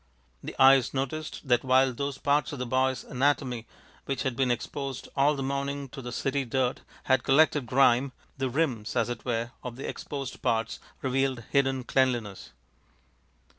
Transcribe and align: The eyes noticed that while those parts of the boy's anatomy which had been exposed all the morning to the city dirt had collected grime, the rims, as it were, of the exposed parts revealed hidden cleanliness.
The 0.41 0.55
eyes 0.59 0.95
noticed 0.95 1.47
that 1.47 1.63
while 1.63 1.93
those 1.93 2.17
parts 2.17 2.51
of 2.51 2.57
the 2.57 2.65
boy's 2.65 3.03
anatomy 3.03 3.67
which 4.05 4.23
had 4.23 4.35
been 4.35 4.49
exposed 4.49 5.07
all 5.15 5.35
the 5.35 5.43
morning 5.43 5.89
to 5.89 6.01
the 6.01 6.11
city 6.11 6.43
dirt 6.43 6.81
had 7.03 7.21
collected 7.23 7.67
grime, 7.67 8.11
the 8.35 8.49
rims, 8.49 8.95
as 8.95 9.09
it 9.09 9.23
were, 9.25 9.51
of 9.63 9.75
the 9.75 9.87
exposed 9.87 10.41
parts 10.41 10.79
revealed 11.03 11.43
hidden 11.51 11.83
cleanliness. 11.83 12.49